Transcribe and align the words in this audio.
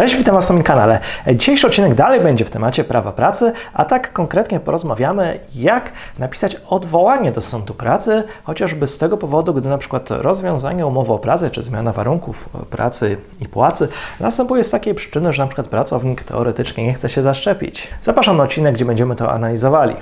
Cześć, 0.00 0.16
witam 0.16 0.34
Was 0.34 0.48
na 0.48 0.52
moim 0.52 0.64
kanale. 0.64 1.00
Dzisiejszy 1.34 1.66
odcinek 1.66 1.94
dalej 1.94 2.20
będzie 2.20 2.44
w 2.44 2.50
temacie 2.50 2.84
prawa 2.84 3.12
pracy, 3.12 3.52
a 3.74 3.84
tak 3.84 4.12
konkretnie 4.12 4.60
porozmawiamy, 4.60 5.38
jak 5.54 5.92
napisać 6.18 6.56
odwołanie 6.68 7.32
do 7.32 7.40
sądu 7.40 7.74
pracy, 7.74 8.22
chociażby 8.44 8.86
z 8.86 8.98
tego 8.98 9.16
powodu, 9.16 9.54
gdy 9.54 9.68
na 9.68 9.78
przykład 9.78 10.10
rozwiązanie 10.10 10.86
umowy 10.86 11.12
o 11.12 11.18
pracę 11.18 11.50
czy 11.50 11.62
zmiana 11.62 11.92
warunków 11.92 12.48
pracy 12.70 13.16
i 13.40 13.48
płacy 13.48 13.88
następuje 14.20 14.64
z 14.64 14.70
takiej 14.70 14.94
przyczyny, 14.94 15.32
że 15.32 15.42
na 15.42 15.48
przykład 15.48 15.66
pracownik 15.66 16.24
teoretycznie 16.24 16.86
nie 16.86 16.94
chce 16.94 17.08
się 17.08 17.22
zaszczepić. 17.22 17.88
Zapraszam 18.02 18.36
na 18.36 18.42
odcinek, 18.42 18.74
gdzie 18.74 18.84
będziemy 18.84 19.16
to 19.16 19.32
analizowali. 19.32 19.96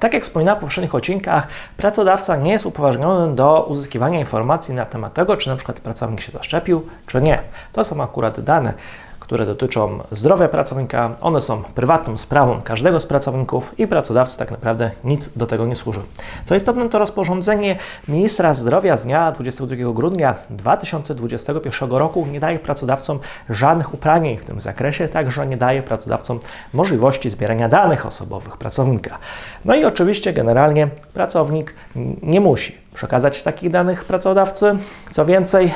Tak 0.00 0.14
jak 0.14 0.22
wspominałem 0.22 0.58
w 0.58 0.60
poprzednich 0.60 0.94
odcinkach, 0.94 1.46
pracodawca 1.76 2.36
nie 2.36 2.52
jest 2.52 2.66
upoważniony 2.66 3.34
do 3.34 3.66
uzyskiwania 3.68 4.18
informacji 4.18 4.74
na 4.74 4.84
temat 4.86 5.14
tego, 5.14 5.36
czy 5.36 5.48
na 5.48 5.56
przykład 5.56 5.80
pracownik 5.80 6.20
się 6.20 6.32
zaszczepił, 6.32 6.86
czy 7.06 7.22
nie. 7.22 7.42
To 7.72 7.84
są 7.84 8.02
akurat 8.02 8.40
dane, 8.40 8.74
które 9.20 9.46
dotyczą 9.46 9.98
zdrowia 10.10 10.48
pracownika. 10.48 11.10
One 11.20 11.40
są 11.40 11.62
prywatną 11.62 12.16
sprawą 12.16 12.60
każdego 12.62 13.00
z 13.00 13.06
pracowników 13.06 13.78
i 13.78 13.86
pracodawcy 13.86 14.38
tak 14.38 14.50
naprawdę 14.50 14.90
nic 15.04 15.36
do 15.38 15.46
tego 15.46 15.66
nie 15.66 15.74
służy. 15.74 16.00
Co 16.44 16.54
istotne, 16.54 16.88
to 16.88 16.98
rozporządzenie 16.98 17.76
ministra 18.08 18.54
zdrowia 18.54 18.96
z 18.96 19.04
dnia 19.04 19.32
22 19.32 19.92
grudnia 19.92 20.34
2021 20.50 21.90
roku 21.90 22.26
nie 22.26 22.40
daje 22.40 22.58
pracodawcom 22.58 23.18
żadnych 23.50 23.94
uprawnień 23.94 24.36
w 24.36 24.44
tym 24.44 24.60
zakresie, 24.60 25.08
także 25.08 25.46
nie 25.46 25.56
daje 25.56 25.82
pracodawcom 25.82 26.40
możliwości 26.72 27.30
zbierania 27.30 27.68
danych 27.68 28.06
osobowych 28.06 28.56
pracownika. 28.56 29.18
No 29.64 29.74
i 29.74 29.84
oczywiście 29.84 30.32
generalnie 30.32 30.88
pracownik 31.14 31.74
nie 32.22 32.40
musi 32.40 32.78
przekazać 32.94 33.42
takich 33.42 33.70
danych 33.70 34.04
pracodawcy. 34.04 34.78
Co 35.10 35.26
więcej, 35.26 35.72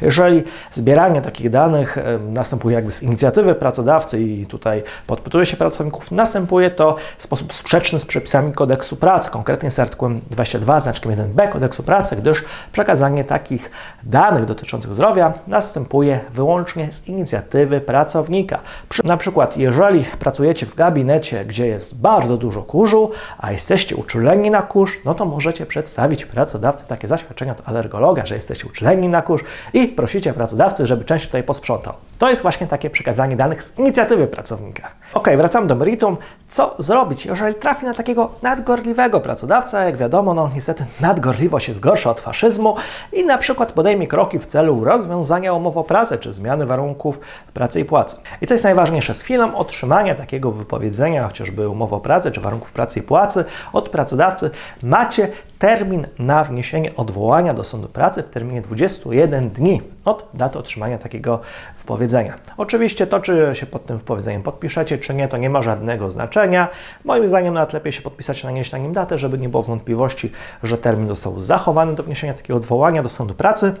jeżeli 0.00 0.44
zbieranie 0.70 1.22
takich 1.22 1.50
danych 1.50 1.96
następuje 2.20 2.74
jakby 2.74 2.92
z 2.92 3.02
inicjatywy 3.02 3.54
pracodawcy 3.54 4.22
i 4.22 4.46
tutaj 4.46 4.82
podpytuje 5.06 5.46
się 5.46 5.56
pracowników, 5.56 6.10
następuje 6.10 6.70
to 6.70 6.96
w 7.18 7.22
sposób 7.22 7.52
sprzeczny 7.52 8.00
z 8.00 8.04
przepisami 8.04 8.52
kodeksu 8.52 8.96
pracy, 8.96 9.30
konkretnie 9.30 9.70
z 9.70 9.78
artykułem 9.78 10.20
22 10.30 10.80
znaczkiem 10.80 11.12
1b 11.12 11.48
kodeksu 11.48 11.82
pracy, 11.82 12.16
gdyż 12.16 12.44
przekazanie 12.72 13.24
takich 13.24 13.70
danych 14.06 14.44
dotyczących 14.44 14.94
zdrowia 14.94 15.32
następuje 15.46 16.20
wyłącznie 16.32 16.92
z 16.92 17.08
inicjatywy 17.08 17.80
pracownika. 17.80 18.60
Na 19.04 19.16
przykład, 19.16 19.56
jeżeli 19.56 20.04
pracujecie 20.18 20.66
w 20.66 20.74
gabinecie, 20.74 21.44
gdzie 21.44 21.66
jest 21.66 22.00
bardzo 22.00 22.36
dużo 22.36 22.62
kurzu, 22.62 23.10
a 23.38 23.52
jesteście 23.52 23.96
uczuleni 23.96 24.50
na 24.50 24.62
kurz, 24.62 24.98
no 25.04 25.14
to 25.14 25.24
możecie 25.24 25.66
przedstawić 25.66 26.26
pracodawcy 26.26 26.84
takie 26.86 27.08
zaświadczenie 27.08 27.52
od 27.52 27.68
alergologa, 27.68 28.26
że 28.26 28.34
jesteście 28.34 28.66
uczuleni 28.66 29.08
na 29.08 29.22
kurz 29.22 29.44
i 29.72 29.88
prosicie 29.88 30.32
pracodawcy, 30.32 30.86
żeby 30.86 31.04
część 31.04 31.26
tutaj 31.26 31.42
posprzątał. 31.42 31.94
To 32.18 32.30
jest 32.30 32.42
właśnie 32.42 32.66
takie 32.66 32.90
przekazanie 32.90 33.36
danych 33.36 33.62
z 33.62 33.78
inicjatywy 33.78 34.26
pracownika. 34.26 34.88
Ok, 35.14 35.28
wracam 35.36 35.66
do 35.66 35.74
meritum. 35.74 36.16
Co 36.54 36.74
zrobić, 36.78 37.26
jeżeli 37.26 37.54
trafi 37.54 37.86
na 37.86 37.94
takiego 37.94 38.30
nadgorliwego 38.42 39.20
pracodawcę? 39.20 39.84
Jak 39.84 39.96
wiadomo, 39.96 40.34
no 40.34 40.50
niestety 40.54 40.86
nadgorliwość 41.00 41.68
jest 41.68 41.80
gorsza 41.80 42.10
od 42.10 42.20
faszyzmu 42.20 42.76
i 43.12 43.24
na 43.24 43.38
przykład 43.38 43.72
podejmie 43.72 44.06
kroki 44.06 44.38
w 44.38 44.46
celu 44.46 44.84
rozwiązania 44.84 45.52
umowy 45.52 45.80
o 45.80 45.84
pracę 45.84 46.18
czy 46.18 46.32
zmiany 46.32 46.66
warunków 46.66 47.20
pracy 47.54 47.80
i 47.80 47.84
płacy. 47.84 48.16
I 48.40 48.46
co 48.46 48.54
jest 48.54 48.64
najważniejsze, 48.64 49.14
z 49.14 49.22
chwilą 49.22 49.54
otrzymania 49.54 50.14
takiego 50.14 50.52
wypowiedzenia, 50.52 51.26
chociażby 51.26 51.68
umowy 51.68 51.94
o 51.94 52.00
pracę 52.00 52.30
czy 52.30 52.40
warunków 52.40 52.72
pracy 52.72 52.98
i 52.98 53.02
płacy 53.02 53.44
od 53.72 53.88
pracodawcy, 53.88 54.50
macie 54.82 55.28
termin 55.58 56.06
na 56.18 56.44
wniesienie 56.44 56.96
odwołania 56.96 57.54
do 57.54 57.64
sądu 57.64 57.88
pracy 57.88 58.22
w 58.22 58.30
terminie 58.30 58.60
21 58.60 59.50
dni 59.50 59.82
od 60.04 60.28
daty 60.34 60.58
otrzymania 60.58 60.98
takiego 60.98 61.40
wypowiedzenia. 61.78 62.34
Oczywiście 62.56 63.06
to, 63.06 63.20
czy 63.20 63.50
się 63.52 63.66
pod 63.66 63.86
tym 63.86 63.98
wypowiedzeniem 63.98 64.42
podpiszecie, 64.42 64.98
czy 64.98 65.14
nie, 65.14 65.28
to 65.28 65.36
nie 65.36 65.50
ma 65.50 65.62
żadnego 65.62 66.10
znaczenia. 66.10 66.68
Moim 67.04 67.28
zdaniem 67.28 67.54
nawet 67.54 67.72
lepiej 67.72 67.92
się 67.92 68.02
podpisać, 68.02 68.44
nanieść 68.44 68.72
na 68.72 68.78
nim 68.78 68.92
datę, 68.92 69.18
żeby 69.18 69.38
nie 69.38 69.48
było 69.48 69.62
wątpliwości, 69.62 70.32
że 70.62 70.78
termin 70.78 71.08
został 71.08 71.40
zachowany 71.40 71.94
do 71.94 72.02
wniesienia 72.02 72.34
takiego 72.34 72.56
odwołania 72.56 73.02
do 73.02 73.08
sądu 73.08 73.34
pracy. 73.34 73.74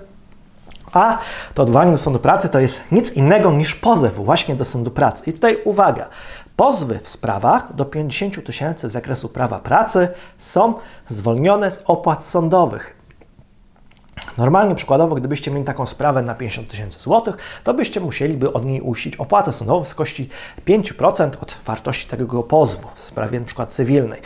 A 0.92 1.18
to 1.54 1.62
odwołanie 1.62 1.92
do 1.92 1.98
sądu 1.98 2.18
pracy 2.18 2.48
to 2.48 2.60
jest 2.60 2.80
nic 2.92 3.12
innego 3.12 3.52
niż 3.52 3.74
pozew 3.74 4.14
właśnie 4.14 4.54
do 4.54 4.64
sądu 4.64 4.90
pracy. 4.90 5.30
I 5.30 5.32
tutaj 5.32 5.58
uwaga, 5.64 6.08
Pozwy 6.56 6.98
w 7.02 7.08
sprawach 7.08 7.74
do 7.74 7.84
50 7.84 8.46
tysięcy 8.46 8.88
z 8.88 8.92
zakresu 8.92 9.28
prawa 9.28 9.58
pracy 9.58 10.08
są 10.38 10.74
zwolnione 11.08 11.70
z 11.70 11.82
opłat 11.86 12.26
sądowych. 12.26 13.03
Normalnie, 14.38 14.74
przykładowo, 14.74 15.14
gdybyście 15.14 15.50
mieli 15.50 15.64
taką 15.64 15.86
sprawę 15.86 16.22
na 16.22 16.34
50 16.34 16.68
tysięcy 16.68 17.00
złotych, 17.00 17.36
to 17.64 17.74
byście 17.74 18.00
musieliby 18.00 18.52
od 18.52 18.64
niej 18.64 18.80
uścić 18.80 19.16
opłatę 19.16 19.52
sądową 19.52 19.80
w 19.80 19.82
wysokości 19.82 20.28
5% 20.66 21.30
od 21.42 21.58
wartości 21.64 22.08
tego 22.08 22.42
pozwu 22.42 22.88
w 22.94 23.00
sprawie 23.00 23.36
np. 23.36 23.66
cywilnej 23.66 24.22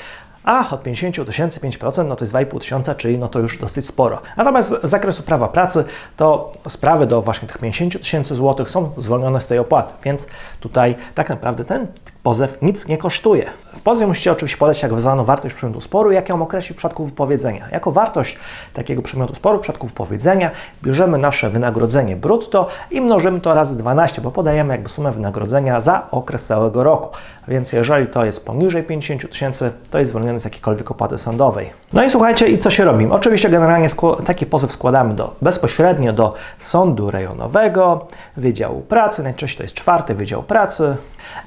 a 0.49 0.71
od 0.71 0.83
50 0.83 1.27
tysięcy 1.27 1.61
5% 1.61 2.07
no 2.07 2.17
to 2.17 2.25
jest 2.25 2.35
2,5 2.35 2.61
tysiąca, 2.61 2.95
czyli 2.95 3.19
no 3.19 3.29
to 3.29 3.39
już 3.39 3.59
dosyć 3.59 3.87
sporo. 3.87 4.23
Natomiast 4.37 4.69
z 4.69 4.91
zakresu 4.91 5.23
prawa 5.23 5.49
pracy 5.49 5.85
to 6.17 6.53
sprawy 6.69 7.07
do 7.07 7.23
właśnie 7.23 7.49
tych 7.49 7.59
50 7.59 7.99
tysięcy 7.99 8.35
złotych 8.35 8.71
są 8.71 8.91
zwolnione 8.97 9.41
z 9.41 9.47
tej 9.47 9.59
opłaty, 9.59 9.95
więc 10.05 10.27
tutaj 10.61 10.97
tak 11.15 11.29
naprawdę 11.29 11.65
ten 11.65 11.87
pozew 12.29 12.59
nic 12.63 12.89
nie 12.89 12.99
kosztuje. 12.99 13.51
W 13.75 13.81
pozwie 13.83 14.07
musicie 14.07 14.33
oczywiście 14.33 14.59
podać 14.59 14.81
tak 14.81 15.01
zwaną 15.01 15.25
wartość 15.25 15.55
przedmiotu 15.55 15.81
sporu, 15.81 16.13
jak 16.13 16.29
ją 16.29 16.43
określić 16.43 16.73
w 16.73 16.77
przypadku 16.77 17.05
wypowiedzenia. 17.05 17.69
Jako 17.73 17.93
wartość 17.93 18.39
takiego 18.75 19.03
przedmiotu 19.03 19.35
sporu 19.35 19.59
w 19.59 19.61
przypadku 19.61 19.87
wypowiedzenia 19.87 20.51
bierzemy 20.83 21.19
nasze 21.19 21.51
wynagrodzenie 21.51 22.17
brutto 22.17 22.69
i 22.91 23.01
mnożymy 23.01 23.41
to 23.41 23.55
razy 23.55 23.77
12, 23.77 24.23
bo 24.23 24.31
podajemy 24.31 24.75
jakby 24.75 24.89
sumę 24.89 25.13
wynagrodzenia 25.13 25.81
za 25.81 26.07
okres 26.11 26.47
całego 26.47 26.85
roku. 26.85 27.17
Więc 27.49 27.73
jeżeli 27.73 28.07
to 28.07 28.25
jest 28.25 28.47
poniżej 28.47 28.83
50 28.83 29.31
tysięcy, 29.31 29.73
to 29.91 29.99
jest 29.99 30.11
zwolniony 30.11 30.41
z 30.41 30.45
jakiejkolwiek 30.45 30.91
opłaty 30.91 31.19
sądowej. 31.19 31.71
No 31.93 32.05
i 32.05 32.11
słuchajcie, 32.11 32.49
i 32.49 32.59
co 32.59 32.71
się 32.71 32.85
robi? 32.85 33.07
Oczywiście 33.11 33.49
generalnie 33.49 33.89
taki 34.27 34.47
pozew 34.47 34.73
składamy 34.73 35.15
do, 35.15 35.37
bezpośrednio 35.43 36.13
do 36.13 36.35
sądu 36.59 37.11
rejonowego, 37.11 38.07
Wydziału 38.37 38.81
Pracy, 38.81 39.23
najczęściej 39.23 39.57
to 39.57 39.63
jest 39.63 39.75
czwarty 39.75 40.15
Wydział 40.15 40.43
Pracy 40.43 40.97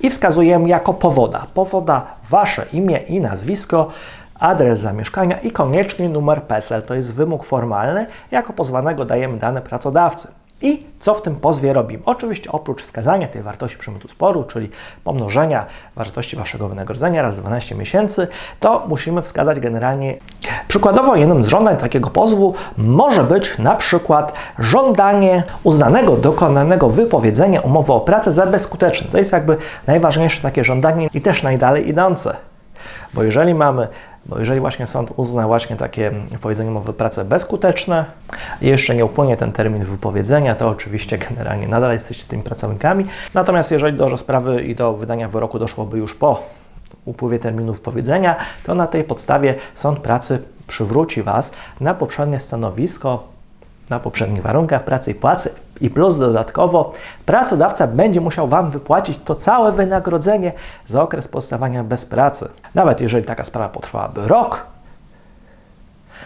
i 0.02 0.09
wskazujemy 0.09 0.69
jako 0.71 0.93
powoda. 0.93 1.47
Powoda 1.53 2.05
Wasze 2.29 2.65
imię 2.73 2.97
i 2.97 3.19
nazwisko, 3.19 3.87
adres 4.39 4.79
zamieszkania 4.79 5.39
i 5.39 5.51
koniecznie 5.51 6.09
numer 6.09 6.43
PESEL, 6.43 6.81
to 6.81 6.95
jest 6.95 7.15
wymóg 7.15 7.43
formalny. 7.43 8.05
Jako 8.31 8.53
pozwanego 8.53 9.05
dajemy 9.05 9.37
dane 9.37 9.61
pracodawcy. 9.61 10.27
I 10.61 10.83
co 10.99 11.13
w 11.13 11.22
tym 11.22 11.35
pozwie 11.35 11.73
robimy? 11.73 12.03
Oczywiście 12.05 12.51
oprócz 12.51 12.83
wskazania 12.83 13.27
tej 13.27 13.41
wartości 13.41 13.77
przymiotu 13.77 14.07
sporu, 14.07 14.44
czyli 14.44 14.69
pomnożenia 15.03 15.66
wartości 15.95 16.35
Waszego 16.35 16.69
wynagrodzenia 16.69 17.22
raz 17.22 17.38
12 17.38 17.75
miesięcy, 17.75 18.27
to 18.59 18.85
musimy 18.88 19.21
wskazać 19.21 19.59
generalnie 19.59 20.17
Przykładowo 20.67 21.16
jednym 21.16 21.44
z 21.44 21.47
żądań 21.47 21.77
takiego 21.77 22.09
pozwu 22.09 22.53
może 22.77 23.23
być 23.23 23.57
na 23.57 23.75
przykład 23.75 24.33
żądanie 24.59 25.44
uznanego, 25.63 26.17
dokonanego 26.17 26.89
wypowiedzenia 26.89 27.61
umowy 27.61 27.94
o 27.94 28.00
pracę 28.00 28.33
za 28.33 28.45
bezskuteczne. 28.45 29.07
To 29.11 29.17
jest 29.17 29.31
jakby 29.31 29.57
najważniejsze 29.88 30.41
takie 30.41 30.63
żądanie 30.63 31.09
i 31.13 31.21
też 31.21 31.44
najdalej 31.44 31.89
idące. 31.89 32.35
Bo 33.13 33.23
jeżeli 33.23 33.53
mamy 33.53 33.88
bo 34.25 34.39
jeżeli 34.39 34.59
właśnie 34.59 34.87
sąd 34.87 35.13
uzna 35.15 35.47
właśnie 35.47 35.75
takie 35.75 36.11
wypowiedzenie 36.11 36.69
umowy 36.69 36.93
pracy 36.93 37.25
bezskuteczne 37.25 38.05
jeszcze 38.61 38.95
nie 38.95 39.05
upłynie 39.05 39.37
ten 39.37 39.51
termin 39.51 39.83
wypowiedzenia, 39.83 40.56
to 40.56 40.69
oczywiście 40.69 41.18
generalnie 41.18 41.68
nadal 41.68 41.94
jesteście 41.94 42.27
tymi 42.27 42.44
pracownikami. 42.44 43.06
Natomiast 43.33 43.71
jeżeli 43.71 43.97
do 43.97 44.18
sprawy 44.18 44.63
i 44.63 44.75
do 44.75 44.94
wydania 44.94 45.29
wyroku 45.29 45.59
doszłoby 45.59 45.97
już 45.97 46.15
po 46.15 46.44
upływie 47.06 47.39
terminu 47.39 47.73
wypowiedzenia, 47.73 48.35
to 48.63 48.75
na 48.75 48.88
tej 48.88 49.03
podstawie 49.03 49.56
sąd 49.73 50.00
pracy 50.00 50.44
przywróci 50.67 51.24
Was 51.24 51.51
na 51.79 51.94
poprzednie 51.94 52.39
stanowisko, 52.39 53.31
na 53.91 53.99
poprzednich 53.99 54.41
warunkach 54.41 54.83
pracy 54.83 55.11
i 55.11 55.15
płacy 55.15 55.49
i 55.81 55.89
plus 55.89 56.17
dodatkowo 56.17 56.93
pracodawca 57.25 57.88
będzie 57.88 58.21
musiał 58.21 58.47
Wam 58.47 58.71
wypłacić 58.71 59.19
to 59.25 59.35
całe 59.35 59.71
wynagrodzenie 59.71 60.51
za 60.88 61.01
okres 61.01 61.27
pozostawania 61.27 61.83
bez 61.83 62.05
pracy. 62.05 62.47
Nawet 62.75 63.01
jeżeli 63.01 63.25
taka 63.25 63.43
sprawa 63.43 63.69
potrwałaby 63.69 64.27
rok, 64.27 64.65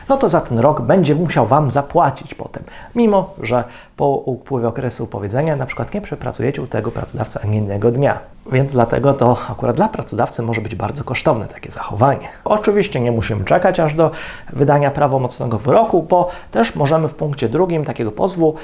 no 0.09 0.18
to 0.18 0.30
za 0.30 0.42
ten 0.42 0.59
rok 0.59 0.81
będzie 0.81 1.15
musiał 1.15 1.47
Wam 1.47 1.71
zapłacić 1.71 2.33
potem, 2.33 2.63
mimo 2.95 3.33
że 3.42 3.63
po 3.97 4.09
upływie 4.09 4.68
okresu 4.68 5.07
powiedzenia 5.07 5.56
na 5.56 5.65
przykład 5.65 5.94
nie 5.94 6.01
przepracujecie 6.01 6.62
u 6.62 6.68
tego 6.68 6.92
pracodawcy 6.92 7.39
ani 7.44 7.57
innego 7.57 7.92
dnia. 7.92 8.19
Więc 8.51 8.71
dlatego 8.71 9.13
to 9.13 9.38
akurat 9.50 9.75
dla 9.75 9.88
pracodawcy 9.88 10.42
może 10.42 10.62
być 10.62 10.75
bardzo 10.75 11.03
kosztowne 11.03 11.45
takie 11.45 11.71
zachowanie. 11.71 12.27
Oczywiście 12.45 13.00
nie 13.00 13.12
musimy 13.12 13.45
czekać 13.45 13.80
aż 13.80 13.94
do 13.94 14.12
wydania 14.53 14.92
prawomocnego 14.92 15.57
wyroku, 15.57 16.03
bo 16.03 16.30
też 16.51 16.75
możemy 16.75 17.07
w 17.07 17.15
punkcie 17.15 17.50
drugim 17.50 17.86
takiego 17.86 18.12
pozwu 18.12 18.56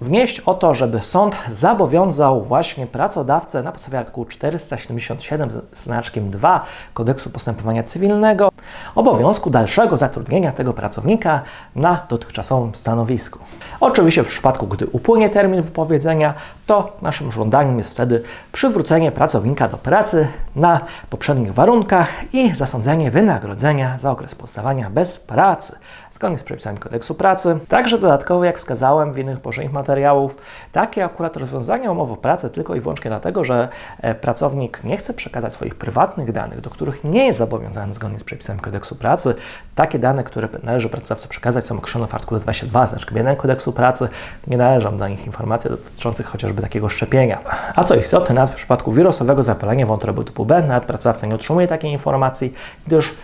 wnieść 0.00 0.40
o 0.40 0.54
to, 0.54 0.74
żeby 0.74 1.02
sąd 1.02 1.36
zobowiązał 1.50 2.42
właśnie 2.42 2.86
pracodawcę 2.86 3.62
na 3.62 3.72
podstawie 3.72 3.98
artykułu 3.98 4.26
477 4.26 5.50
znaczkiem 5.72 6.30
2 6.30 6.64
Kodeksu 6.94 7.30
Postępowania 7.30 7.82
Cywilnego 7.82 8.48
obowiązku 8.94 9.50
dalszego 9.50 9.96
zatrudnienia 9.96 10.52
tego 10.52 10.72
pracownika 10.72 11.42
na 11.76 12.06
dotychczasowym 12.08 12.74
stanowisku. 12.74 13.38
Oczywiście 13.80 14.24
w 14.24 14.28
przypadku, 14.28 14.66
gdy 14.66 14.86
upłynie 14.86 15.30
termin 15.30 15.62
wypowiedzenia, 15.62 16.34
to 16.66 16.96
naszym 17.02 17.32
żądaniem 17.32 17.78
jest 17.78 17.92
wtedy 17.92 18.22
przywrócenie 18.52 19.12
pracownika 19.12 19.68
do 19.68 19.78
pracy 19.78 20.28
na 20.56 20.80
poprzednich 21.10 21.54
warunkach 21.54 22.08
i 22.32 22.54
zasądzenie 22.54 23.10
wynagrodzenia 23.10 23.98
za 23.98 24.10
okres 24.10 24.34
pozostawania 24.34 24.90
bez 24.90 25.18
pracy, 25.18 25.78
zgodnie 26.12 26.38
z 26.38 26.42
przepisami 26.42 26.78
Kodeksu 26.78 27.14
Pracy. 27.14 27.58
Także 27.68 27.98
dodatkowo, 27.98 28.44
jak 28.44 28.58
wskazałem 28.58 29.12
w 29.12 29.18
innych 29.18 29.40
poprzednich 29.40 29.72
materiałów, 29.86 30.36
takie 30.72 31.04
akurat 31.04 31.36
rozwiązania 31.36 31.90
umowy 31.90 32.12
o 32.12 32.16
pracę 32.16 32.50
tylko 32.50 32.74
i 32.74 32.80
wyłącznie 32.80 33.10
dlatego, 33.10 33.44
że 33.44 33.68
e, 34.00 34.14
pracownik 34.14 34.84
nie 34.84 34.96
chce 34.96 35.14
przekazać 35.14 35.52
swoich 35.52 35.74
prywatnych 35.74 36.32
danych, 36.32 36.60
do 36.60 36.70
których 36.70 37.04
nie 37.04 37.26
jest 37.26 37.38
zobowiązany 37.38 37.94
zgodnie 37.94 38.18
z 38.18 38.24
przepisami 38.24 38.60
Kodeksu 38.60 38.94
Pracy. 38.94 39.34
Takie 39.74 39.98
dane, 39.98 40.24
które 40.24 40.48
należy 40.62 40.88
pracodawcy 40.88 41.28
przekazać 41.28 41.66
są 41.66 41.78
określone 41.78 42.06
w 42.06 42.14
artykule 42.14 42.40
22 42.40 42.86
znaczkiem 42.86 43.16
1 43.16 43.36
Kodeksu 43.36 43.72
Pracy. 43.72 44.08
Nie 44.46 44.56
należą 44.56 44.98
do 44.98 45.08
nich 45.08 45.26
informacji 45.26 45.70
dotyczących 45.70 46.26
chociażby 46.26 46.62
takiego 46.62 46.88
szczepienia. 46.88 47.38
A 47.74 47.84
co 47.84 47.94
istotne, 47.94 48.34
nawet 48.34 48.50
w 48.50 48.54
przypadku 48.54 48.92
wirusowego 48.92 49.42
zapalenia 49.42 49.86
wątroby 49.86 50.24
typu 50.24 50.46
B, 50.46 50.62
nawet 50.62 50.84
pracodawca 50.84 51.26
nie 51.26 51.34
otrzymuje 51.34 51.66
takiej 51.66 51.92
informacji, 51.92 52.54
gdyż 52.86 53.14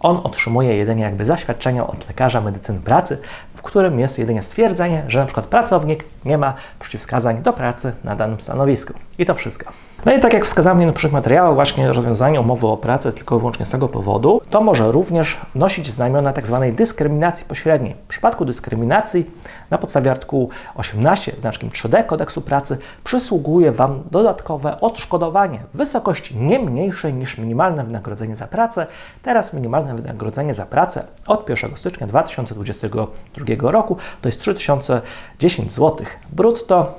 on 0.00 0.20
otrzymuje 0.24 0.76
jedynie 0.76 1.02
jakby 1.02 1.24
zaświadczenie 1.24 1.84
od 1.84 2.08
lekarza 2.08 2.40
medycyny 2.40 2.80
pracy, 2.80 3.18
w 3.54 3.62
którym 3.62 4.00
jest 4.00 4.18
jedynie 4.18 4.42
stwierdzenie, 4.42 5.04
że 5.08 5.24
przykład 5.24 5.46
pracownik 5.46 6.04
nie 6.24 6.38
ma 6.38 6.54
przeciwwskazań 6.78 7.42
do 7.42 7.52
pracy 7.52 7.92
na 8.04 8.16
danym 8.16 8.40
stanowisku. 8.40 8.94
I 9.18 9.26
to 9.26 9.34
wszystko. 9.34 9.72
No 10.04 10.12
i 10.12 10.20
tak 10.20 10.32
jak 10.32 10.44
wskazałem 10.44 10.78
w 10.78 10.80
niektórych 10.86 11.12
materiałach, 11.12 11.54
właśnie 11.54 11.92
rozwiązanie 11.92 12.40
umowy 12.40 12.66
o 12.66 12.76
pracę 12.76 13.12
tylko 13.12 13.36
i 13.36 13.38
wyłącznie 13.38 13.66
z 13.66 13.70
tego 13.70 13.88
powodu, 13.88 14.40
to 14.50 14.60
może 14.60 14.92
również 14.92 15.38
nosić 15.54 15.90
znamiona 15.90 16.32
tzw. 16.32 16.58
Tak 16.60 16.74
dyskryminacji 16.74 17.44
pośredniej. 17.44 17.94
W 17.94 18.08
przypadku 18.08 18.44
dyskryminacji 18.44 19.30
na 19.70 19.78
podstawie 19.78 20.10
artykułu 20.10 20.50
18 20.74 21.32
znaczkiem 21.38 21.70
3d 21.70 22.06
Kodeksu 22.06 22.40
Pracy 22.40 22.78
przysługuje 23.04 23.72
Wam 23.72 24.02
dodatkowe 24.10 24.80
odszkodowanie 24.80 25.58
w 25.74 25.76
wysokości 25.76 26.36
nie 26.36 26.58
mniejszej 26.58 27.14
niż 27.14 27.38
minimalne 27.38 27.84
wynagrodzenie 27.84 28.36
za 28.36 28.46
pracę. 28.46 28.86
Teraz 29.22 29.52
minimalne 29.52 29.94
wynagrodzenie 29.94 30.54
za 30.54 30.66
pracę 30.66 31.04
od 31.26 31.48
1 31.48 31.76
stycznia 31.76 32.06
2022 32.06 33.70
roku 33.70 33.96
to 34.22 34.28
jest 34.28 34.40
3010 34.40 35.72
zł 35.72 36.06
brutto 36.32 36.94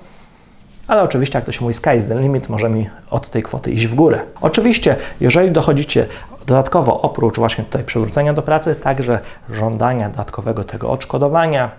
ale 0.87 1.03
oczywiście, 1.03 1.37
jak 1.37 1.45
to 1.45 1.51
się 1.51 1.61
mówi, 1.61 1.73
sky 1.73 1.89
is 1.97 2.07
the 2.07 2.21
limit, 2.21 2.49
możemy 2.49 2.89
od 3.09 3.29
tej 3.29 3.43
kwoty 3.43 3.71
iść 3.71 3.87
w 3.87 3.95
górę. 3.95 4.19
Oczywiście, 4.41 4.95
jeżeli 5.19 5.51
dochodzicie 5.51 6.05
dodatkowo, 6.45 7.01
oprócz 7.01 7.37
właśnie 7.37 7.63
tutaj 7.63 7.83
przywrócenia 7.83 8.33
do 8.33 8.41
pracy, 8.41 8.75
także 8.75 9.19
żądania 9.49 10.09
dodatkowego 10.09 10.63
tego 10.63 10.91
odszkodowania, 10.91 11.71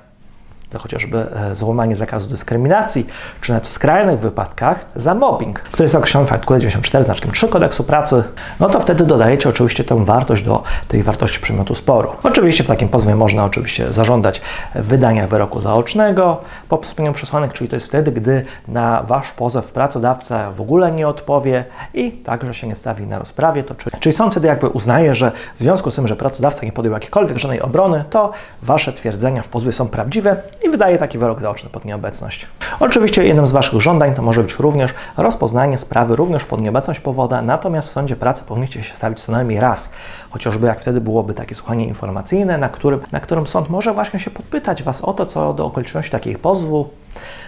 to 0.70 0.78
chociażby 0.78 1.26
e, 1.50 1.54
złamanie 1.54 1.96
zakazu 1.96 2.30
dyskryminacji, 2.30 3.06
czy 3.40 3.52
nawet 3.52 3.66
w 3.66 3.70
skrajnych 3.70 4.20
wypadkach 4.20 4.86
za 4.96 5.14
mobbing, 5.14 5.60
który 5.60 5.84
jest 5.84 5.94
określony 5.94 6.26
w 6.26 6.32
artykule 6.32 6.58
94 6.58 7.04
znaczkiem 7.04 7.30
3 7.30 7.48
kodeksu 7.48 7.84
pracy, 7.84 8.24
no 8.60 8.68
to 8.68 8.80
wtedy 8.80 9.04
dodajecie 9.04 9.48
oczywiście 9.48 9.84
tę 9.84 10.04
wartość 10.04 10.42
do 10.42 10.62
tej 10.88 11.02
wartości 11.02 11.40
przedmiotu 11.40 11.74
sporu. 11.74 12.12
Oczywiście 12.22 12.64
w 12.64 12.66
takim 12.66 12.88
pozwie 12.88 13.14
można 13.14 13.44
oczywiście 13.44 13.92
zażądać 13.92 14.40
wydania 14.74 15.26
wyroku 15.26 15.60
zaocznego 15.60 16.40
po 16.68 16.80
spełnieniu 16.84 17.14
przesłanek, 17.14 17.52
czyli 17.52 17.70
to 17.70 17.76
jest 17.76 17.86
wtedy, 17.86 18.12
gdy 18.12 18.44
na 18.68 19.02
wasz 19.02 19.32
pozew 19.32 19.72
pracodawca 19.72 20.52
w 20.52 20.60
ogóle 20.60 20.92
nie 20.92 21.08
odpowie 21.08 21.64
i 21.94 22.12
także 22.12 22.54
się 22.54 22.66
nie 22.66 22.74
stawi 22.74 23.06
na 23.06 23.18
rozprawie, 23.18 23.64
to 23.64 23.74
czyli, 23.74 23.96
czyli 24.00 24.12
sąd 24.12 24.32
wtedy 24.32 24.48
jakby 24.48 24.68
uznaje, 24.68 25.14
że 25.14 25.32
w 25.54 25.58
związku 25.58 25.90
z 25.90 25.94
tym, 25.94 26.08
że 26.08 26.16
pracodawca 26.16 26.66
nie 26.66 26.72
podjął 26.72 26.94
jakiejkolwiek 26.94 27.38
żadnej 27.38 27.60
obrony, 27.60 28.04
to 28.10 28.32
wasze 28.62 28.92
twierdzenia 28.92 29.42
w 29.42 29.48
pozwie 29.48 29.72
są 29.72 29.88
prawdziwe 29.88 30.36
i 30.68 30.70
wydaje 30.70 30.98
taki 30.98 31.18
wyrok 31.18 31.40
zaoczny 31.40 31.70
pod 31.70 31.84
nieobecność. 31.84 32.46
Oczywiście 32.80 33.24
jednym 33.24 33.46
z 33.46 33.52
Waszych 33.52 33.80
żądań 33.80 34.14
to 34.14 34.22
może 34.22 34.42
być 34.42 34.54
również 34.54 34.94
rozpoznanie 35.16 35.78
sprawy 35.78 36.16
również 36.16 36.44
pod 36.44 36.60
nieobecność 36.60 37.00
powoda, 37.00 37.42
natomiast 37.42 37.88
w 37.88 37.92
sądzie 37.92 38.16
pracy 38.16 38.44
powinniście 38.44 38.82
się 38.82 38.94
stawić 38.94 39.20
co 39.20 39.32
najmniej 39.32 39.60
raz, 39.60 39.90
chociażby 40.30 40.66
jak 40.66 40.80
wtedy 40.80 41.00
byłoby 41.00 41.34
takie 41.34 41.54
słuchanie 41.54 41.86
informacyjne, 41.86 42.58
na 42.58 42.68
którym, 42.68 43.00
na 43.12 43.20
którym 43.20 43.46
sąd 43.46 43.68
może 43.68 43.94
właśnie 43.94 44.20
się 44.20 44.30
podpytać 44.30 44.82
Was 44.82 45.04
o 45.04 45.12
to, 45.12 45.26
co 45.26 45.54
do 45.54 45.66
okoliczności 45.66 46.10
takiego 46.10 46.38
pozwu, 46.38 46.88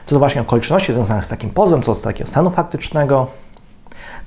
co 0.06 0.14
do 0.14 0.18
właśnie 0.18 0.40
okoliczności 0.40 0.92
związanych 0.92 1.24
z 1.24 1.28
takim 1.28 1.50
pozwem, 1.50 1.82
co 1.82 1.94
do 1.94 2.00
takiego 2.00 2.30
stanu 2.30 2.50
faktycznego, 2.50 3.26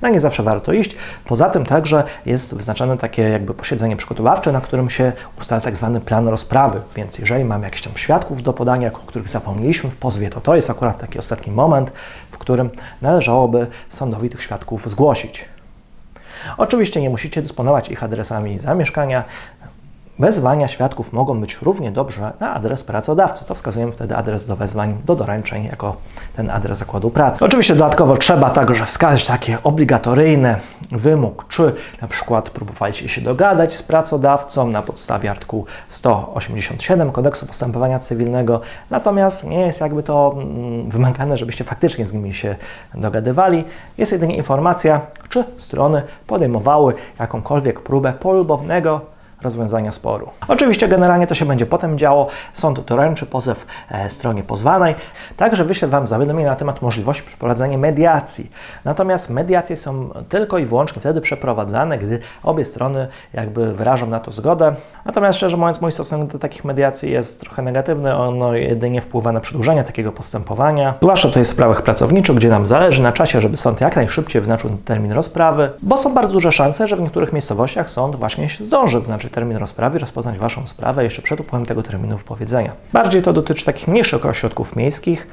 na 0.02 0.10
nie 0.10 0.20
zawsze 0.20 0.44
warto 0.44 0.74
iść. 0.74 0.96
Poza 1.26 1.50
tym 1.50 1.66
także 1.66 2.04
jest 2.26 2.56
wyznaczone 2.56 2.98
takie 2.98 3.22
jakby 3.22 3.54
posiedzenie 3.54 3.96
przygotowawcze, 3.96 4.52
na 4.52 4.62
którym 4.62 4.90
się 4.90 5.12
ustala 5.40 5.62
tak 5.62 5.78
zwany 5.78 6.02
plan 6.02 6.28
rozprawy, 6.28 6.82
więc 6.96 7.20
jeżeli 7.20 7.46
mamy 7.46 7.66
jakichś 7.66 7.84
tam 7.84 7.94
świadków 7.96 8.42
do 8.42 8.54
podania, 8.54 8.88
o 8.88 8.92
których 8.92 9.30
zapomnieliśmy 9.30 9.90
w 9.90 9.96
pozwie, 9.98 10.30
to 10.30 10.42
to 10.42 10.56
jest 10.56 10.70
akurat 10.70 10.98
taki 10.98 11.20
ostatni 11.20 11.54
moment, 11.54 11.94
w 12.32 12.38
którym 12.38 12.70
należałoby 13.02 13.68
sądowi 13.90 14.30
tych 14.30 14.44
świadków 14.44 14.90
zgłosić. 14.90 15.46
Oczywiście 16.58 17.02
nie 17.02 17.10
musicie 17.10 17.42
dysponować 17.42 17.90
ich 17.90 18.04
adresami 18.04 18.60
zamieszkania, 18.60 19.24
Wezwania 20.20 20.68
świadków 20.68 21.14
mogą 21.14 21.42
być 21.42 21.58
równie 21.62 21.92
dobrze 21.92 22.34
na 22.40 22.54
adres 22.54 22.84
pracodawcy. 22.84 23.46
To 23.46 23.56
wskazujemy 23.56 23.92
wtedy 23.92 24.16
adres 24.16 24.48
do 24.48 24.56
wezwań 24.56 24.98
do 25.06 25.16
doręczeń 25.16 25.64
jako 25.66 25.96
ten 26.36 26.50
adres 26.50 26.78
zakładu 26.78 27.10
pracy. 27.10 27.46
Oczywiście 27.46 27.76
dodatkowo 27.76 28.18
trzeba 28.18 28.50
także 28.50 28.86
wskazać 28.86 29.26
takie 29.26 29.58
obligatoryjne 29.64 30.60
wymóg, 30.92 31.46
czy 31.50 31.76
na 32.02 32.08
przykład 32.08 32.50
próbowaliście 32.50 33.10
się 33.10 33.22
dogadać 33.22 33.74
z 33.74 33.84
pracodawcą 33.84 34.68
na 34.68 34.82
podstawie 34.82 35.32
artykułu 35.32 35.66
187 35.88 37.12
Kodeksu 37.12 37.46
Postępowania 37.46 38.00
Cywilnego, 38.00 38.62
natomiast 38.90 39.44
nie 39.44 39.60
jest 39.60 39.82
jakby 39.82 40.04
to 40.04 40.36
mm, 40.36 40.90
wymagane, 40.90 41.38
żebyście 41.38 41.64
faktycznie 41.64 42.06
z 42.06 42.14
nimi 42.14 42.34
się 42.34 42.56
dogadywali. 42.94 43.64
Jest 43.98 44.12
jedynie 44.12 44.38
informacja, 44.38 45.02
czy 45.30 45.44
strony 45.58 46.02
podejmowały 46.28 46.94
jakąkolwiek 47.20 47.80
próbę 47.80 48.14
polubownego 48.14 49.13
rozwiązania 49.44 49.92
sporu. 49.92 50.30
Oczywiście 50.48 50.88
generalnie 50.88 51.28
to 51.28 51.36
się 51.36 51.46
będzie 51.46 51.66
potem 51.66 51.98
działo. 51.98 52.28
Sąd 52.54 52.80
doręczy 52.80 53.26
pozew 53.26 53.66
e, 53.92 54.10
stronie 54.10 54.44
pozwanej, 54.44 54.96
także 55.38 55.66
wyślę 55.66 55.88
Wam 55.88 56.08
zawiadomienie 56.08 56.50
na 56.50 56.56
temat 56.56 56.82
możliwości 56.82 57.24
przeprowadzenia 57.24 57.78
mediacji. 57.78 58.52
Natomiast 58.86 59.30
mediacje 59.30 59.76
są 59.76 60.10
tylko 60.30 60.58
i 60.58 60.66
wyłącznie 60.66 61.00
wtedy 61.00 61.22
przeprowadzane, 61.22 61.98
gdy 61.98 62.20
obie 62.44 62.66
strony 62.66 63.08
jakby 63.34 63.74
wyrażą 63.74 64.08
na 64.08 64.20
to 64.20 64.32
zgodę. 64.32 64.76
Natomiast 65.06 65.38
szczerze 65.38 65.58
mówiąc, 65.58 65.82
mój 65.82 65.92
stosunek 65.92 66.28
do 66.28 66.40
takich 66.40 66.66
mediacji 66.66 67.12
jest 67.12 67.40
trochę 67.40 67.62
negatywny. 67.62 68.16
Ono 68.16 68.54
jedynie 68.54 69.02
wpływa 69.02 69.32
na 69.32 69.40
przedłużenie 69.40 69.84
takiego 69.84 70.12
postępowania. 70.12 70.94
Zwłaszcza 71.02 71.40
jest 71.40 71.52
w 71.52 71.54
sprawach 71.54 71.82
pracowniczych, 71.82 72.36
gdzie 72.36 72.50
nam 72.50 72.68
zależy 72.68 73.02
na 73.02 73.12
czasie, 73.12 73.42
żeby 73.42 73.58
sąd 73.58 73.82
jak 73.82 73.96
najszybciej 73.96 74.42
wyznaczył 74.42 74.70
termin 74.86 75.12
rozprawy, 75.12 75.70
bo 75.82 75.98
są 75.98 76.14
bardzo 76.14 76.34
duże 76.34 76.52
szanse, 76.52 76.88
że 76.88 76.96
w 76.96 77.02
niektórych 77.02 77.34
miejscowościach 77.34 77.90
sąd 77.90 78.16
właśnie 78.16 78.48
zdąży 78.60 79.00
wyznaczyć 79.00 79.33
termin 79.34 79.58
rozprawy, 79.58 80.00
rozpoznać 80.00 80.38
Waszą 80.38 80.68
sprawę 80.68 81.04
jeszcze 81.04 81.22
przed 81.22 81.40
upływem 81.40 81.66
tego 81.66 81.84
terminu 81.84 82.18
wypowiedzenia. 82.18 82.72
Bardziej 82.94 83.22
to 83.22 83.34
dotyczy 83.34 83.66
takich 83.66 83.88
mniejszych 83.88 84.26
ośrodków 84.26 84.76
miejskich, 84.76 85.28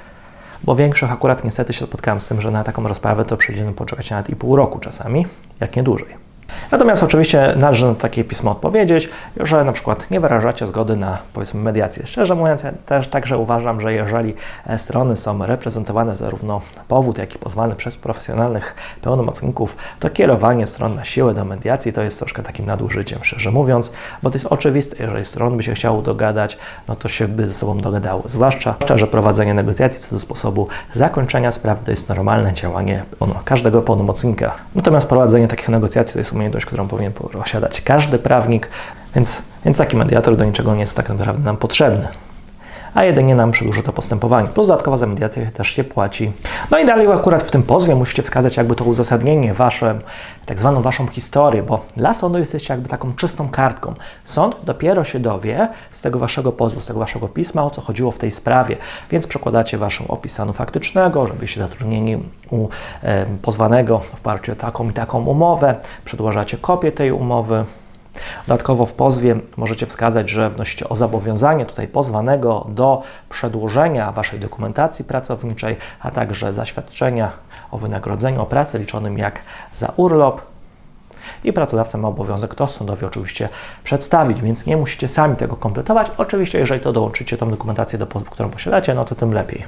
bo 0.64 0.74
większych 0.74 1.12
akurat 1.12 1.44
niestety 1.44 1.72
się 1.72 1.86
spotkałem 1.86 2.20
z 2.20 2.28
tym, 2.28 2.40
że 2.40 2.50
na 2.50 2.64
taką 2.64 2.88
rozprawę 2.88 3.24
to 3.24 3.36
przyjdziemy 3.36 3.72
poczekać 3.72 4.10
nawet 4.10 4.30
i 4.30 4.36
pół 4.36 4.56
roku 4.56 4.78
czasami, 4.78 5.26
jak 5.60 5.76
nie 5.76 5.82
dłużej. 5.82 6.29
Natomiast 6.70 7.02
oczywiście 7.02 7.54
należy 7.56 7.86
na 7.86 7.94
takie 7.94 8.24
pismo 8.24 8.50
odpowiedzieć, 8.50 9.08
że 9.36 9.64
na 9.64 9.72
przykład 9.72 10.10
nie 10.10 10.20
wyrażacie 10.20 10.66
zgody 10.66 10.96
na 10.96 11.18
powiedzmy 11.32 11.62
mediację. 11.62 12.06
Szczerze 12.06 12.34
mówiąc, 12.34 12.62
ja 12.62 12.72
też 12.86 13.08
także 13.08 13.38
uważam, 13.38 13.80
że 13.80 13.92
jeżeli 13.92 14.34
e, 14.66 14.78
strony 14.78 15.16
są 15.16 15.46
reprezentowane 15.46 16.16
zarówno 16.16 16.60
powód, 16.88 17.18
jak 17.18 17.34
i 17.34 17.38
pozwany 17.38 17.74
przez 17.74 17.96
profesjonalnych 17.96 18.74
pełnomocników, 19.02 19.76
to 20.00 20.10
kierowanie 20.10 20.66
stron 20.66 20.94
na 20.94 21.04
siłę 21.04 21.34
do 21.34 21.44
mediacji 21.44 21.92
to 21.92 22.02
jest 22.02 22.18
troszkę 22.18 22.42
takim 22.42 22.66
nadużyciem, 22.66 23.18
szczerze 23.22 23.50
mówiąc, 23.50 23.92
bo 24.22 24.30
to 24.30 24.36
jest 24.36 24.46
oczywiste, 24.46 24.96
jeżeli 25.02 25.24
strony 25.24 25.56
by 25.56 25.62
się 25.62 25.74
chciały 25.74 26.02
dogadać, 26.02 26.58
no 26.88 26.96
to 26.96 27.08
się 27.08 27.28
by 27.28 27.48
ze 27.48 27.54
sobą 27.54 27.78
dogadały. 27.78 28.22
Zwłaszcza, 28.26 28.74
że 28.94 29.06
prowadzenie 29.06 29.54
negocjacji 29.54 30.00
co 30.00 30.14
do 30.14 30.20
sposobu 30.20 30.68
zakończenia 30.94 31.52
sprawy 31.52 31.84
to 31.84 31.90
jest 31.90 32.08
normalne 32.08 32.52
działanie 32.52 33.04
każdego 33.44 33.82
pełnomocnika. 33.82 34.54
Natomiast 34.74 35.08
prowadzenie 35.08 35.48
takich 35.48 35.68
negocjacji 35.68 36.12
to 36.12 36.18
jest 36.18 36.32
umiejętność, 36.40 36.66
którą 36.66 36.88
powinien 36.88 37.12
posiadać 37.12 37.80
każdy 37.80 38.18
prawnik, 38.18 38.68
więc, 39.14 39.42
więc 39.64 39.78
taki 39.78 39.96
mediator 39.96 40.36
do 40.36 40.44
niczego 40.44 40.74
nie 40.74 40.80
jest 40.80 40.96
tak 40.96 41.08
naprawdę 41.08 41.44
nam 41.44 41.56
potrzebny. 41.56 42.08
A 42.94 43.04
jedynie 43.04 43.34
nam 43.34 43.50
przedłuży 43.50 43.82
to 43.82 43.92
postępowanie. 43.92 44.48
Plus 44.48 44.66
dodatkowa 44.66 44.96
za 44.96 45.06
mediację 45.06 45.46
też 45.46 45.68
się 45.68 45.84
płaci. 45.84 46.32
No 46.70 46.78
i 46.78 46.86
dalej 46.86 47.12
akurat 47.12 47.42
w 47.42 47.50
tym 47.50 47.62
pozwie 47.62 47.94
musicie 47.94 48.22
wskazać 48.22 48.56
jakby 48.56 48.76
to 48.76 48.84
uzasadnienie, 48.84 49.54
wasze, 49.54 49.98
tak 50.46 50.60
zwaną 50.60 50.82
waszą 50.82 51.06
historię, 51.06 51.62
bo 51.62 51.84
dla 51.96 52.14
sądu 52.14 52.38
jesteście 52.38 52.74
jakby 52.74 52.88
taką 52.88 53.14
czystą 53.14 53.48
kartką. 53.48 53.94
Sąd 54.24 54.56
dopiero 54.64 55.04
się 55.04 55.18
dowie 55.18 55.68
z 55.90 56.00
tego 56.00 56.18
waszego 56.18 56.52
pozwu, 56.52 56.80
z 56.80 56.86
tego 56.86 57.00
waszego 57.00 57.28
pisma, 57.28 57.64
o 57.64 57.70
co 57.70 57.80
chodziło 57.80 58.10
w 58.10 58.18
tej 58.18 58.30
sprawie, 58.30 58.76
więc 59.10 59.26
przekładacie 59.26 59.78
waszą 59.78 60.08
opis 60.08 60.32
stanu 60.32 60.52
faktycznego, 60.52 61.26
że 61.26 61.34
byliście 61.34 61.60
zatrudnieni 61.60 62.18
u 62.50 62.68
e, 63.02 63.26
pozwanego 63.42 63.98
w 63.98 64.20
oparciu 64.20 64.52
o 64.52 64.56
taką 64.56 64.90
i 64.90 64.92
taką 64.92 65.24
umowę, 65.24 65.74
przedłożacie 66.04 66.58
kopię 66.58 66.92
tej 66.92 67.12
umowy, 67.12 67.64
Dodatkowo 68.46 68.86
w 68.86 68.94
pozwie 68.94 69.36
możecie 69.56 69.86
wskazać, 69.86 70.28
że 70.28 70.50
wnosicie 70.50 70.88
o 70.88 70.96
zobowiązanie 70.96 71.66
tutaj 71.66 71.88
pozwanego 71.88 72.66
do 72.68 73.02
przedłożenia 73.28 74.12
Waszej 74.12 74.40
dokumentacji 74.40 75.04
pracowniczej, 75.04 75.76
a 76.00 76.10
także 76.10 76.52
zaświadczenia 76.52 77.32
o 77.70 77.78
wynagrodzeniu 77.78 78.42
o 78.42 78.46
pracy 78.46 78.78
liczonym 78.78 79.18
jak 79.18 79.40
za 79.74 79.92
urlop. 79.96 80.42
I 81.44 81.52
pracodawca 81.52 81.98
ma 81.98 82.08
obowiązek 82.08 82.54
to 82.54 82.66
sądowi 82.66 83.06
oczywiście 83.06 83.48
przedstawić, 83.84 84.42
więc 84.42 84.66
nie 84.66 84.76
musicie 84.76 85.08
sami 85.08 85.36
tego 85.36 85.56
kompletować. 85.56 86.10
Oczywiście, 86.18 86.58
jeżeli 86.58 86.80
to 86.80 86.92
dołączycie 86.92 87.36
tą 87.36 87.50
dokumentację 87.50 87.98
do 87.98 88.06
pozwu, 88.06 88.30
którą 88.30 88.50
posiadacie, 88.50 88.94
no 88.94 89.04
to 89.04 89.14
tym 89.14 89.32
lepiej. 89.32 89.64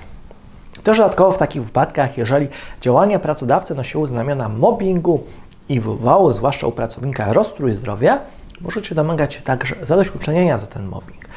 Też 0.83 0.99
dodatkowo 0.99 1.33
w 1.33 1.39
takich 1.39 1.65
wypadkach, 1.65 2.19
jeżeli 2.19 2.49
działania 2.81 3.19
pracodawcy 3.19 3.75
nosiły 3.75 4.09
znamiona 4.09 4.49
mobbingu 4.49 5.27
i 5.69 5.81
wywołały 5.81 6.35
zwłaszcza 6.35 6.67
u 6.67 6.73
pracownika 6.73 7.33
rozstrój 7.33 7.73
zdrowia, 7.73 8.21
możecie 8.61 8.95
domagać 8.95 9.35
się 9.35 9.41
także 9.41 9.77
zadośćuczynienia 9.83 10.59
za 10.59 10.67
ten 10.67 10.87
mobbing. 10.87 11.29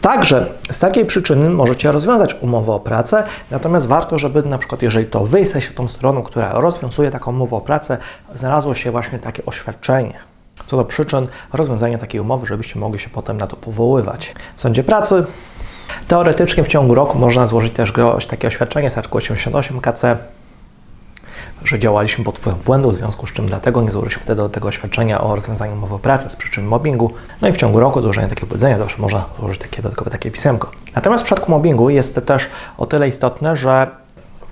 Także 0.00 0.46
z 0.70 0.78
takiej 0.78 1.06
przyczyny 1.06 1.50
możecie 1.50 1.92
rozwiązać 1.92 2.36
umowę 2.40 2.72
o 2.72 2.80
pracę, 2.80 3.24
natomiast 3.50 3.86
warto, 3.86 4.18
żeby 4.18 4.42
na 4.42 4.58
przykład, 4.58 4.82
jeżeli 4.82 5.06
to 5.06 5.24
Wy 5.24 5.38
jesteście 5.40 5.74
tą 5.74 5.88
stroną, 5.88 6.22
która 6.22 6.52
rozwiązuje 6.52 7.10
taką 7.10 7.30
umowę 7.30 7.56
o 7.56 7.60
pracę, 7.60 7.98
znalazło 8.34 8.74
się 8.74 8.90
właśnie 8.90 9.18
takie 9.18 9.44
oświadczenie 9.46 10.18
co 10.66 10.76
do 10.76 10.84
przyczyn 10.84 11.26
rozwiązania 11.52 11.98
takiej 11.98 12.20
umowy, 12.20 12.46
żebyście 12.46 12.78
mogli 12.78 12.98
się 12.98 13.08
potem 13.08 13.36
na 13.36 13.46
to 13.46 13.56
powoływać. 13.56 14.34
W 14.56 14.60
sądzie 14.60 14.84
pracy 14.84 15.24
teoretycznie 16.08 16.64
w 16.64 16.68
ciągu 16.68 16.94
roku 16.94 17.18
można 17.18 17.46
złożyć 17.46 17.72
też 17.72 17.92
takie 18.28 18.48
oświadczenie 18.48 18.90
z 18.90 18.98
artykułu 18.98 19.18
88 19.18 19.80
KC, 19.80 20.16
że 21.68 21.78
działaliśmy 21.78 22.24
pod 22.24 22.38
wpływem 22.38 22.60
błędu, 22.64 22.90
w 22.90 22.94
związku 22.94 23.26
z 23.26 23.32
czym 23.32 23.46
dlatego 23.46 23.82
nie 23.82 23.90
złożyliśmy 23.90 24.22
wtedy 24.22 24.42
do 24.42 24.48
tego 24.48 24.68
oświadczenia 24.68 25.20
o 25.20 25.34
rozwiązaniu 25.34 25.72
umowy 25.72 25.94
o 25.94 25.98
pracę 25.98 26.30
z 26.30 26.36
przyczyn 26.36 26.64
mobbingu. 26.64 27.12
No 27.40 27.48
i 27.48 27.52
w 27.52 27.56
ciągu 27.56 27.80
roku 27.80 28.02
złożenia 28.02 28.28
takiego 28.28 28.46
powiedzenia 28.46 28.78
zawsze 28.78 29.02
można 29.02 29.24
złożyć 29.38 29.60
takie 29.60 29.82
dodatkowe 29.82 30.10
takie 30.10 30.30
pisemko. 30.30 30.70
Natomiast 30.94 31.24
w 31.24 31.26
przypadku 31.26 31.50
mobbingu 31.50 31.90
jest 31.90 32.14
to 32.14 32.20
też 32.20 32.48
o 32.78 32.86
tyle 32.86 33.08
istotne, 33.08 33.56
że 33.56 33.86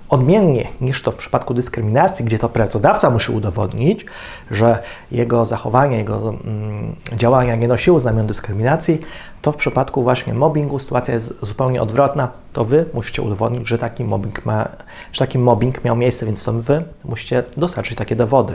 Odmiennie 0.09 0.67
niż 0.81 1.01
to 1.01 1.11
w 1.11 1.15
przypadku 1.15 1.53
dyskryminacji, 1.53 2.25
gdzie 2.25 2.39
to 2.39 2.49
pracodawca 2.49 3.09
musi 3.09 3.31
udowodnić, 3.31 4.05
że 4.51 4.83
jego 5.11 5.45
zachowanie, 5.45 5.97
jego 5.97 6.29
mm, 6.29 6.95
działania 7.13 7.55
nie 7.55 7.67
nosiły 7.67 7.99
znamion 7.99 8.27
dyskryminacji, 8.27 9.01
to 9.41 9.51
w 9.51 9.57
przypadku 9.57 10.03
właśnie 10.03 10.33
mobbingu 10.33 10.79
sytuacja 10.79 11.13
jest 11.13 11.45
zupełnie 11.45 11.81
odwrotna. 11.81 12.29
To 12.53 12.65
Wy 12.65 12.85
musicie 12.93 13.21
udowodnić, 13.21 13.67
że 13.67 13.77
taki 13.77 14.03
mobbing, 14.03 14.45
ma, 14.45 14.69
że 15.13 15.19
taki 15.19 15.39
mobbing 15.39 15.83
miał 15.83 15.95
miejsce, 15.95 16.25
więc 16.25 16.43
to 16.43 16.53
Wy 16.53 16.83
musicie 17.05 17.43
dostarczyć 17.57 17.97
takie 17.97 18.15
dowody. 18.15 18.53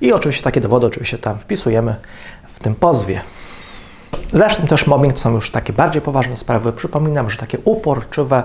I 0.00 0.12
oczywiście 0.12 0.44
takie 0.44 0.60
dowody 0.60 0.86
oczywiście 0.86 1.18
tam 1.18 1.38
wpisujemy 1.38 1.96
w 2.46 2.58
tym 2.58 2.74
pozwie. 2.74 3.20
Zresztą 4.32 4.66
też 4.66 4.86
mobbing 4.86 5.14
to 5.14 5.20
są 5.20 5.34
już 5.34 5.50
takie 5.50 5.72
bardziej 5.72 6.02
poważne 6.02 6.36
sprawy. 6.36 6.72
Przypominam, 6.72 7.30
że 7.30 7.38
takie 7.38 7.58
uporczywe 7.64 8.42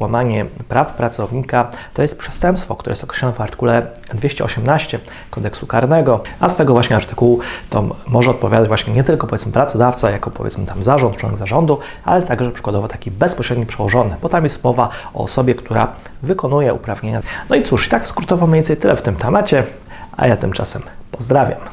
łamanie 0.00 0.46
praw 0.68 0.94
pracownika 0.94 1.70
to 1.94 2.02
jest 2.02 2.18
przestępstwo, 2.18 2.76
które 2.76 2.92
jest 2.92 3.04
określone 3.04 3.34
w 3.34 3.40
artykule 3.40 3.86
218 4.14 4.98
kodeksu 5.30 5.66
karnego, 5.66 6.22
a 6.40 6.48
z 6.48 6.56
tego 6.56 6.72
właśnie 6.72 6.96
artykułu 6.96 7.40
to 7.70 7.84
może 8.06 8.30
odpowiadać 8.30 8.68
właśnie 8.68 8.94
nie 8.94 9.04
tylko 9.04 9.26
powiedzmy 9.26 9.52
pracodawca, 9.52 10.10
jako 10.10 10.30
powiedzmy 10.30 10.66
tam 10.66 10.84
zarząd, 10.84 11.16
członek 11.16 11.38
zarządu, 11.38 11.78
ale 12.04 12.22
także 12.22 12.50
przykładowo 12.50 12.88
taki 12.88 13.10
bezpośredni 13.10 13.66
przełożony, 13.66 14.16
bo 14.22 14.28
tam 14.28 14.42
jest 14.42 14.64
mowa 14.64 14.88
o 15.14 15.24
osobie, 15.24 15.54
która 15.54 15.92
wykonuje 16.22 16.74
uprawnienia. 16.74 17.22
No 17.50 17.56
i 17.56 17.62
cóż, 17.62 17.88
tak 17.88 18.08
skrótowo 18.08 18.46
mniej 18.46 18.58
więcej 18.58 18.76
tyle 18.76 18.96
w 18.96 19.02
tym 19.02 19.16
temacie, 19.16 19.64
a 20.16 20.26
ja 20.26 20.36
tymczasem 20.36 20.82
pozdrawiam. 21.12 21.70